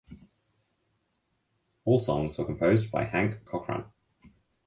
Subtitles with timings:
[1.85, 3.85] All songs were composed by Hank Cochran.